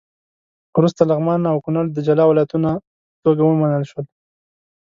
[0.77, 2.71] وروسته لغمان او کونړ د جلا ولایتونو
[3.13, 4.05] په توګه ومنل شول.